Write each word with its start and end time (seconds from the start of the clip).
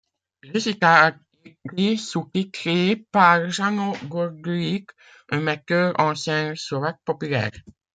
Risitas 0.43 0.97
a 1.09 1.11
été 1.63 1.95
sous-titré 1.95 3.05
par 3.11 3.51
Jano 3.51 3.93
Gordulic, 4.07 4.89
un 5.29 5.41
metteur 5.41 5.93
en 5.99 6.15
scène 6.15 6.55
slovaque 6.55 6.99
populaire. 7.05 7.51